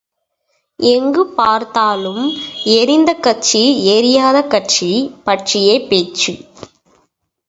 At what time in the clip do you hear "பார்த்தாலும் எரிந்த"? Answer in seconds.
1.35-3.13